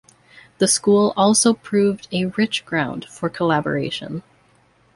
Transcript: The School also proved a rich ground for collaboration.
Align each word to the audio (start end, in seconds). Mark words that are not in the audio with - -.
The 0.57 0.67
School 0.67 1.13
also 1.15 1.53
proved 1.53 2.07
a 2.11 2.25
rich 2.25 2.65
ground 2.65 3.05
for 3.05 3.29
collaboration. 3.29 4.23